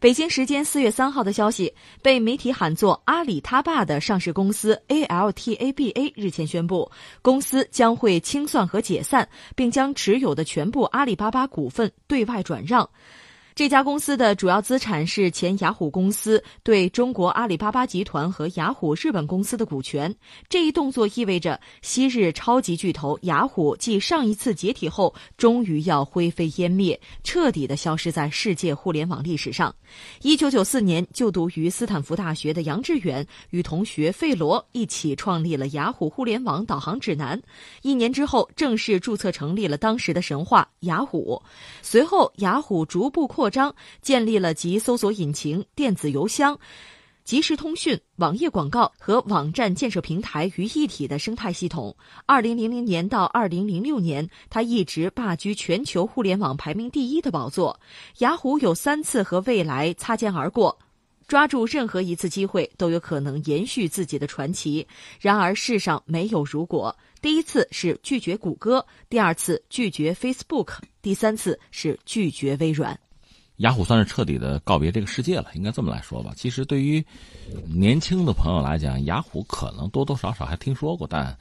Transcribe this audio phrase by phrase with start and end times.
[0.00, 6.88] 北京时间四月三号的消息，被媒体喊作“阿里他爸”的上市公司 ALTABA 日前宣布，
[7.20, 12.88] 公司将会清算和解散，并将持有的全部阿里巴巴股份对外转让。
[13.58, 20.14] 这家公司的主要资产是前雅虎公司对中国阿里巴巴集团和雅虎日本公司的股权。
[20.48, 29.74] 这一动作意味着昔日超级巨头雅虎继上一次解体后，终于要灰飞烟灭，彻底的消失在世界互联网历史上。
[30.22, 37.42] 一九九四年就读于斯坦福大学的杨致远与同学费罗一起创立了雅虎互联网导航指南。
[37.82, 41.42] 一年之后，正式注册成立了当时的神话雅虎。
[41.82, 43.47] 随后，雅虎逐步扩。
[43.50, 46.58] 张建立了集搜索引擎、电子邮箱、
[47.24, 51.94] 即时通讯、网页广告和网站建设平台于一体的生态系统。
[52.24, 57.78] 二零零零年到二零零六年，他一直霸居全球互联网排名第一的宝座。
[58.18, 60.78] 雅虎有三次和未来擦肩而过，
[61.26, 64.86] 抓住任何一次机会都有可能延续自己的传奇。
[65.20, 72.98] 然而世上没有如果，第一次是拒绝谷歌，第二次拒绝 Facebook，第三次是拒绝微软。
[73.58, 76.32] 雅虎算是彻底的告别这个世界了，应该这么来说吧。
[76.36, 77.04] 其实对于
[77.66, 81.36] 年轻的朋友来讲，雅虎可能多多少少还听说过，但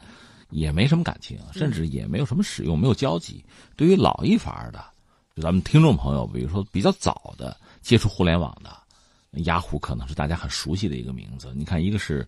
[0.49, 3.43] 也没什么感情，甚至也没有什么使用，没有交集。
[3.75, 4.83] 对于老一伐的，
[5.35, 8.75] 就咱们听众朋友，比如说比较早的接触互联网的，
[9.43, 11.53] 雅虎可能是大家很熟悉的一个名字。
[11.55, 12.27] 你看，一个是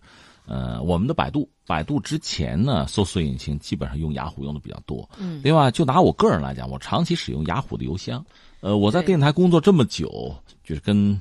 [0.50, 5.08] 呃我们的百度，百度之前呢搜索引擎基本上用雅虎用的比较多。
[5.16, 5.40] 嗯。
[5.44, 8.24] 另外，就拿我个人来讲，我长期使用雅虎的邮箱。
[8.58, 10.34] 呃，我在电台工作这么久，
[10.64, 11.16] 就是跟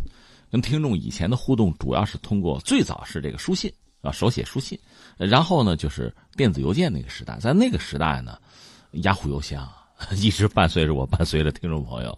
[0.52, 4.77] 跟听众以前的互动，主要是通过最早是这个书信啊，手写书信，
[5.16, 8.38] 然后呢就是电子邮件那个时代，在那个时代呢，
[9.03, 9.69] 雅虎邮箱
[10.17, 12.17] 一直伴随着我，伴随着听众朋友。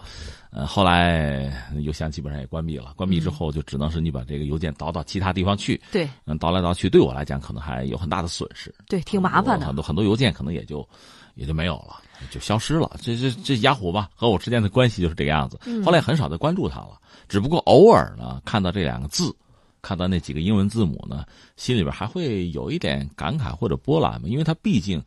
[0.52, 1.50] 呃，后来
[1.82, 5.82] 邮箱基本上也关闭了，关闭之后就只能是你把这个邮件导到其他地方去。
[5.92, 8.74] 对，嗯，导来导去，对我来讲可能还有很大的损失。
[8.88, 9.66] 对，挺麻烦的。
[9.66, 10.88] 很多很多邮件可能也就
[11.36, 12.02] 也就没有了。
[12.30, 15.58] 就消失了，这这这雅虎吧，和我之间的关系就是这个样子。
[15.84, 19.34] 后来很少再关注它了，只不过偶尔呢看到这两个字，
[19.82, 21.26] 看到那几个英文字母呢，
[21.56, 25.02] 心里边还会有一点感慨或者波澜嘛，因为它毕竟，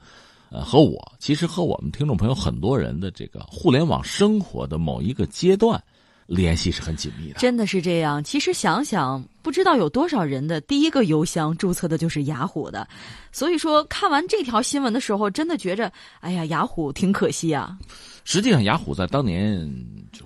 [0.55, 5.83] 呃，和我其实和我们听众朋友很多人的这个互联网生活的某一个阶段。
[6.27, 8.25] 联系是很紧密的，真的是这样。
[8.25, 12.89] 其实想想，不知道有多少人的第一个邮箱注册的就是雅虎的，
[13.31, 17.77] 所以说看完这条新闻的时候，真的觉着，哎呀，雅虎挺可惜啊。
[18.25, 19.71] 实际上，雅虎在当年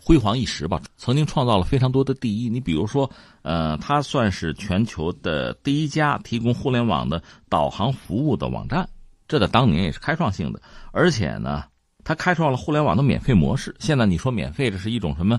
[0.00, 2.48] 辉煌一时吧，曾经创造了非常多的第一。
[2.48, 3.10] 你比如说，
[3.42, 8.88] 呃，它算是全球的第一家提供互联网的导航服务的网站，
[9.28, 11.64] 这在当年也是开创性的，而且呢。
[12.04, 13.74] 它开创了互联网的免费模式。
[13.80, 15.38] 现在你说免费，这是一种什么，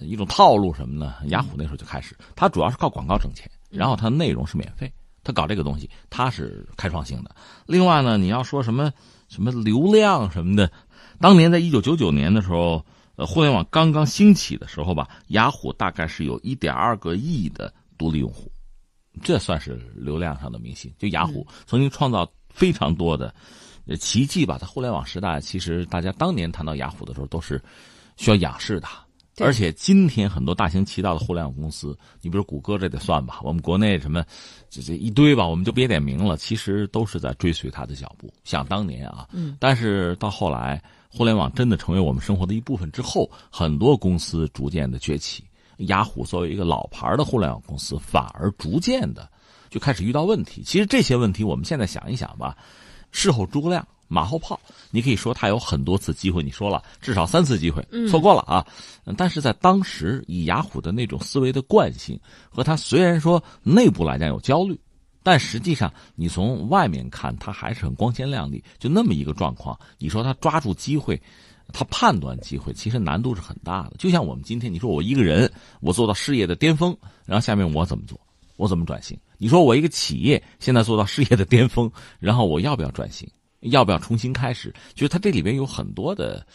[0.00, 1.14] 一种套路什么呢？
[1.28, 4.92] 雅虎那时候就开始，它主要是靠广告挣钱，然后它内容是免费。
[5.24, 7.34] 它搞这个东西，它是开创性的。
[7.64, 8.92] 另外呢，你要说什么
[9.30, 10.70] 什么流量什么的，
[11.18, 12.84] 当年在一九九九年的时候，
[13.16, 18.52] 呃，互联网刚刚兴起的时候吧，雅虎大概是有一点二个亿的独立用户，
[19.22, 20.92] 这算是流量上的明星。
[20.98, 23.34] 就雅虎曾经创造非常多的。
[23.98, 27.60] 奇迹吧，在互联网时代，其实大家当年谈到雅虎的时候，都是
[28.16, 28.86] 需要仰视的。
[29.38, 33.40] 而且今天很多大行其道的互联网公司，你比如谷歌，这得算吧。
[33.42, 34.22] 我们国内什么
[34.68, 36.36] 这这一堆吧，我们就别点名了。
[36.36, 38.32] 其实都是在追随他的脚步。
[38.44, 45.42] 想当年啊，嗯，但是到后来，互联网真的成为我们生活的一部分之后，很多公司逐渐的崛起。
[45.78, 49.26] 雅虎作为一个老牌的互联网公司，反而逐渐的
[49.70, 50.62] 就开始遇到问题。
[50.62, 52.56] 其实这些问题，我们现在想一想吧。
[53.12, 54.58] 事后诸葛亮，马后炮。
[54.90, 58.64] 你可以说他有很多次机会，你说了至少三次机会，错过了啊。
[59.16, 64.78] 但是在当时，以雅虎的那种思维的惯性，和他虽然说内部来讲有焦虑，
[65.22, 68.62] 但实际上你从外面看，他还是很光鲜亮丽。
[68.78, 71.20] 就那么一个状况，你说他抓住机会，
[71.72, 73.94] 他判断机会，其实难度是很大的。
[73.98, 78.16] 就像我们今天，你说我一个人，我做到事业的巅峰，然后下面我怎么做？
[78.60, 79.18] 我怎么转型？
[79.38, 83.26] 你说我一个企业现在做到事业的巅峰，然后我要不要转型？
[83.60, 84.70] 要不要重新开始？
[84.92, 86.46] 就是它这里边有很多的、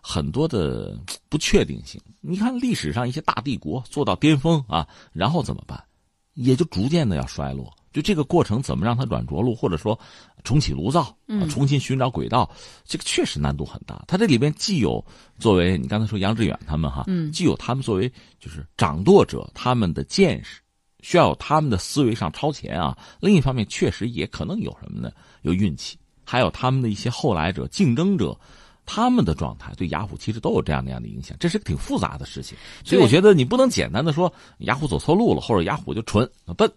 [0.00, 0.98] 很多的
[1.28, 2.00] 不确定性。
[2.22, 5.84] 你看历史上一些大帝国做到巅峰啊，然后怎么办？
[6.32, 7.70] 也就逐渐的要衰落。
[7.92, 9.98] 就这个过程怎么让它软着陆，或者说
[10.44, 11.14] 重启炉灶，
[11.50, 12.50] 重新寻找轨道，
[12.86, 14.02] 这个确实难度很大。
[14.08, 15.04] 它这里边既有
[15.38, 17.04] 作为你刚才说杨致远他们哈，
[17.34, 20.62] 既有他们作为就是掌舵者他们的见识。
[21.02, 22.96] 需要有他们的思维上超前啊！
[23.20, 25.10] 另一方面，确实也可能有什么呢？
[25.42, 28.38] 有运气，还有他们的一些后来者、竞争者，
[28.86, 32.56] 他们的状态对雅虎其实都有这样那样的影响，这是个挺复杂的事情。
[32.84, 36.70] 所以我觉得你不能简单的说雅虎走错路了，或者雅虎就蠢笨。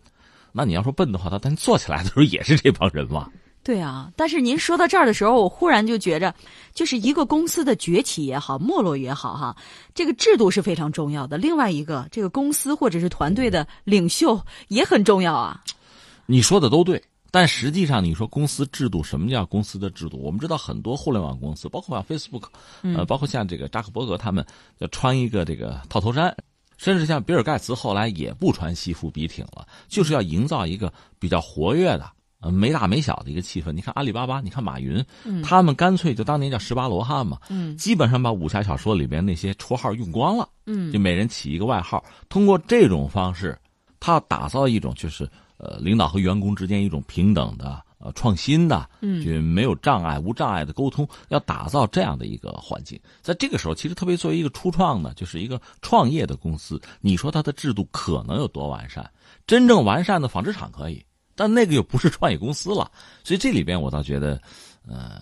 [0.51, 3.29] 那你要说笨的话，他但做起来的时候也是这帮人嘛。
[3.63, 6.36] 对啊，但是您说到这儿的时候，我忽然就觉着，
[6.74, 9.56] 就是一个公司的崛起也好，没落也好，哈，
[9.95, 11.38] 这个制度是非常重要的。
[11.38, 14.38] 另外一个，这个公司或者是团队的领袖
[14.68, 15.63] 也很重要啊。
[16.25, 17.01] 你说的都对，
[17.31, 20.18] 但实际上你说公司制度，什么叫公司的制度？
[20.18, 22.44] 我们知道很多互联网公司，包括像 Facebook，
[22.81, 24.45] 呃，包括像这个扎克伯格他们，
[24.80, 26.36] 要穿一个这个套头衫，
[26.75, 32.12] 甚至像比尔盖茨后来也不穿西服笔挺了，就是要营造一个比较活跃的。
[32.43, 33.71] 呃，没大没小的一个气氛。
[33.71, 35.03] 你看阿里巴巴，你看马云，
[35.41, 42.03] 他们干脆就当年叫十八罗汉嘛，嗯，基本上把武侠小说里边那些绰号用光了，嗯，就每人起一个外号。
[42.27, 43.57] 通过这种方式，
[43.99, 52.99] 他要打造一种就是呃，领导和员工之间一种平等的、呃，创新的，嗯，就没有障碍、无障碍的沟通，要打造这样的一个环境。
[53.21, 59.09] 在这个时候，其实特别作为一个初创的，就是一个创业的公司，你说它的制度可能有多完善？
[59.47, 61.01] 真正完善的纺织厂可以。
[61.35, 62.91] 但那个又不是创业公司了，
[63.24, 64.41] 所以这里边我倒觉得，
[64.88, 65.21] 呃，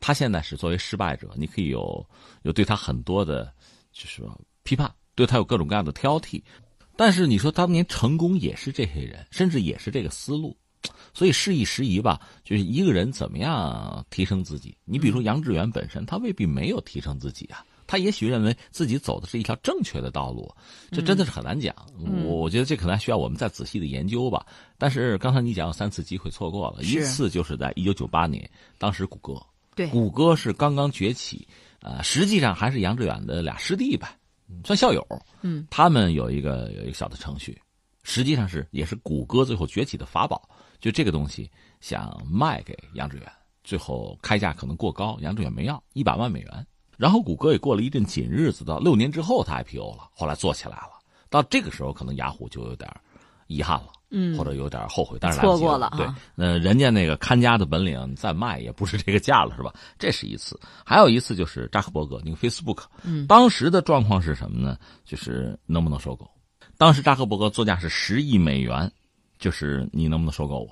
[0.00, 2.04] 他现在是作为失败者，你可以有
[2.42, 3.52] 有对他很多的，
[3.92, 6.42] 就是说批判，对他有各种各样的挑剔。
[6.96, 10.56] 但是你说当年成功也是这些人，甚至也是这个思路，
[11.12, 14.76] 所以事宜时宜吧，就是一个人怎么样提升自己。
[14.84, 17.64] 你比如说杨致远本身，他未必没有提升自己啊。
[17.86, 20.52] 他也许认为自己走的是一条正确的道路，
[20.90, 21.74] 这真的是很难讲。
[22.24, 24.44] 我我觉得这可能还需要我们再仔细的研究吧。
[24.78, 28.48] 但是刚才你讲有三次机会错过了，一次就是在一九九八年，
[28.78, 29.40] 当时谷歌，
[29.74, 31.46] 对，谷歌是刚刚崛起，
[31.80, 34.16] 呃，实际上还是杨致远的俩师弟吧，
[34.64, 35.06] 算校友。
[35.42, 37.60] 嗯，他们有一个有一个小的程序，
[38.02, 40.48] 实际上是也是谷歌最后崛起的法宝。
[40.78, 41.50] 就这个东西
[41.80, 43.32] 想卖给杨致远，
[43.64, 46.66] 最后开价可能过高，杨致远没要一百万美元。
[46.96, 50.90] 然后谷歌也过了一阵紧日子，到六年之后它 IPO 了，后来做起来了。
[51.28, 52.88] 到这个时候，可能雅虎就有点
[53.48, 55.92] 遗憾了，嗯，或者有点后悔，但是错过了。
[55.96, 59.74] 对，那人家那个看家的本领再卖也不是这个价了，是吧？
[59.98, 64.78] 这是一次，还有一次就是扎克伯格那个 Facebook，嗯，当时的状况是什么呢？
[65.04, 66.30] 就是能不能收购？
[66.78, 68.90] 当时扎克伯格作价是十亿美元，
[69.38, 70.68] 就是你能不能收购我？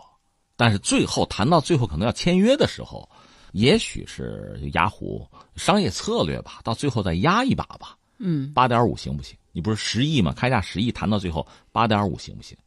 [0.57, 3.09] 但是最后谈到最后可能要签约的时候。
[3.55, 5.25] 也许是雅虎
[5.55, 7.97] 商业策略吧，到最后再压一把吧。
[8.19, 9.37] 嗯，八点五行不行？
[9.53, 10.33] 你不是十亿吗？
[10.37, 12.59] 开价十亿，谈到最后八点五行不行？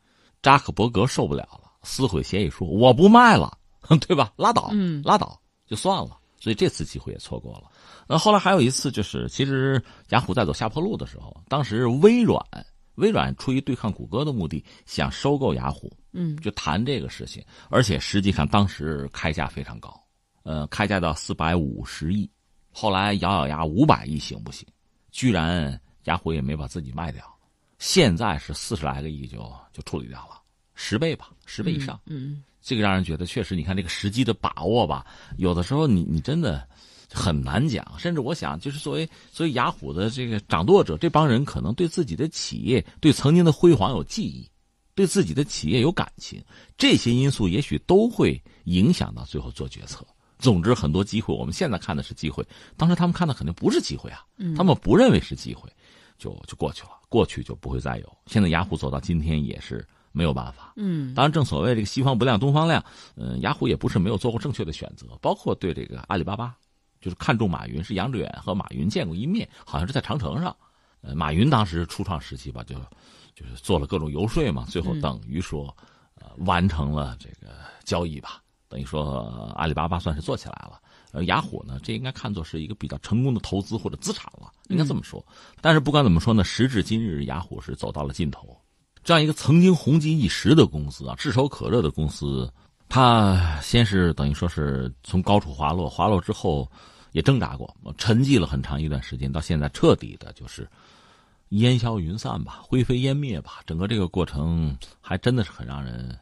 [0.42, 3.58] 扎克伯格受不了了，撕毁协议书，我不卖了，
[4.08, 4.32] 对吧？
[4.38, 6.18] 拉倒，嗯，拉倒就算了。
[6.40, 7.64] 所以这次机会也错过了。
[8.08, 12.42] 那后来还有一次，就是其实雅虎在走下坡路的时候，当时微软，
[12.96, 20.00] 微软出于对抗谷歌的目的，想收购雅虎，嗯，就谈这个事情，而且实际上当时开价非常高。
[20.48, 22.30] 呃，开价到四百五十亿，
[22.72, 24.66] 后来咬咬牙五百亿行不行？
[25.12, 27.22] 居然雅虎也没把自己卖掉，
[27.80, 29.40] 现在是四十来个亿就
[29.74, 30.42] 就处理掉了，
[30.74, 32.00] 十倍吧，十倍以上。
[32.06, 35.06] 嗯，这个让人觉得确实，你看这个时机的把握吧，
[35.36, 36.66] 有的时候你你真的
[37.12, 37.86] 很难讲。
[38.00, 44.50] 甚至我想，就是作为作为雅虎的这个掌舵者，这帮人可能对自己的企业、对曾经的辉煌有记忆，
[44.96, 46.42] 对自己的企业有感情，
[46.78, 50.08] 这些因素也许都会影响到最后做决策。
[50.40, 52.46] 总之，很多机会我们现在看的是机会，
[52.76, 54.24] 当时他们看的肯定不是机会啊，
[54.56, 55.70] 他们不认为是机会，
[56.18, 58.18] 就就过去了，过去就不会再有。
[58.28, 60.74] 现在雅虎走到今天也是没有办法。
[60.76, 62.84] 嗯，当然正所谓这个西方不亮东方亮，
[63.16, 66.56] 嗯，雅虎也不是没有做过正确的选择，包括对这个阿里巴巴，
[67.02, 70.56] 就是看中马云，是杨致远和马云见过一面，好像是在长城上，
[71.02, 72.76] 呃，马云当时初创时期吧，就
[73.34, 75.76] 就是做了各种游说嘛，最后等于说，
[76.16, 77.54] 呃，完成了这个
[77.84, 78.42] 交易吧。
[78.70, 80.80] 等于说阿里巴巴算是做起来了，
[81.14, 85.26] 呃，雅虎呢，这应该看作是一个比较成功的投资或者资产了，应该这么说。
[85.62, 88.56] 但是不管怎么说呢，时至今日，雅虎是走到了尽头。
[89.04, 92.52] 这样一个曾经红极一时的公司啊，炙手可热的公司，
[92.90, 96.70] 它先是等于说是从高处滑落，滑落之后
[97.14, 100.70] 也挣扎过，沉寂了很长一段时间，到现在彻底的就是
[101.50, 103.62] 烟消云散吧，灰飞烟灭吧。
[103.66, 106.20] 整个这个过程还真的是很让人。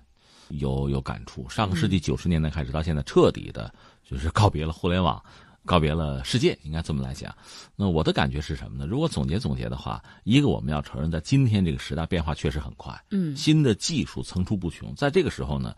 [0.49, 3.73] 有有感触，上个世纪九十年代开始到现在，彻底的
[4.03, 5.21] 就是告别了互联网，
[5.65, 7.35] 告别了世界，应该这么来讲。
[7.75, 8.85] 那我的感觉是什么呢？
[8.85, 14.93] 如果总结总结的话，一个我们要承认，在今天这个时代，变化确实很快，嗯，新的技术层出不穷。
[14.95, 15.75] 在这个时候呢，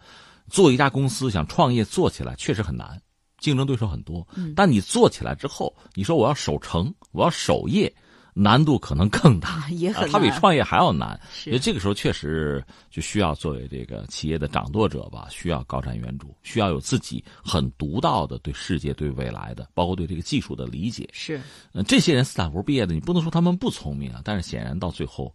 [0.49, 3.01] 做一家公司想创业做起来确实很难，
[3.39, 4.27] 竞争对手很多。
[4.55, 7.93] 但你做起来之后，你说我要守成，我要守业，
[8.39, 11.19] 难度可能更大， 也很它比创业还要难。
[11.31, 21.09] 是因为这个时候确实就需要作为这个企业的掌舵者吧，需要高瞻远瞩，需要有自己很独到的对世界、对未来的，包括对这个技术的理解。
[21.11, 21.41] 是，
[21.73, 25.33] 嗯，这些人斯坦福毕业的，你不能说他们不聪明啊，但是显然到最后，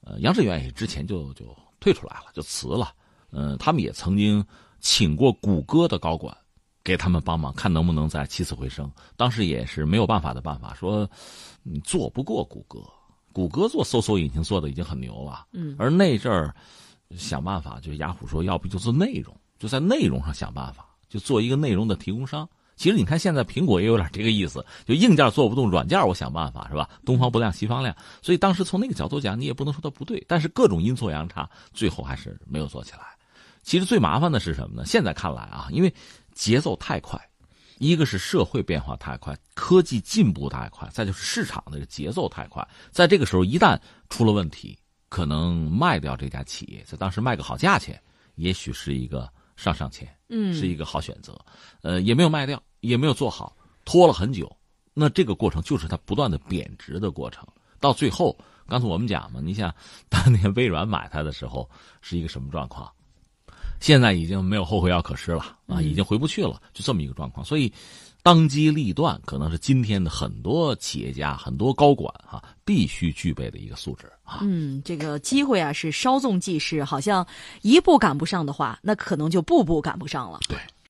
[0.00, 1.44] 呃，杨致远也之前就就
[1.80, 2.92] 退出来了，就辞了。
[3.30, 4.42] 嗯，他们也曾经
[4.80, 6.34] 请过谷歌的高管。
[6.88, 8.90] 给他们帮忙，看能不能再起死回生。
[9.14, 11.06] 当时也是没有办法的办法，说
[11.62, 12.80] 你做不过谷歌，
[13.30, 15.46] 谷歌做搜索引擎做的已经很牛了。
[15.52, 16.54] 嗯，而那阵儿
[17.14, 22.48] 想办法，就雅虎说，要不就做内容，就在内容上想办法，就做一个内容的提供商。
[22.74, 26.88] 其实你看，现在苹果也有点这个意思，就硬件做不动，软件我想办法，是吧？
[27.04, 27.94] 东方不亮西方亮。
[28.22, 33.00] 所以当时从那个角度讲，你也不能说它不对，但是各种阴错阳差，最后还是没有做起来。
[33.64, 34.86] 其实最麻烦的是什么呢？
[34.86, 35.92] 现在看来啊，因为
[36.38, 37.20] 节奏太快，
[37.78, 42.66] 一个是社会变化太快，科技进步太快，再就是市场的节奏太快。
[42.92, 43.76] 在这个时候，一旦
[44.08, 44.78] 出了问题，
[45.08, 48.00] 可能卖掉这家企业，在当时卖个好价钱，
[48.36, 51.36] 也许是一个上上签，嗯，是一个好选择。
[51.82, 54.48] 呃，也没有卖掉，也没有做好，拖了很久。
[54.94, 57.44] 那这个过程就是它不断的贬值的过程。
[57.80, 59.74] 到最后，刚才我们讲嘛，你想
[60.08, 61.68] 当年微软买它的时候
[62.00, 62.88] 是一个什么状况？
[63.80, 67.44] 现在已经没有后悔药可吃了啊，已经回不去了，就这么一个状况。
[67.44, 67.72] 所以，
[68.22, 74.40] 当机立断可能是今天的很多企业家、很多高管啊必须具备的一个素质啊。
[74.42, 77.26] 嗯，这个机会啊是稍纵即逝，好像
[77.62, 80.40] 一步赶不上的话，那可能就步步赶不上了。
[80.48, 80.58] 对。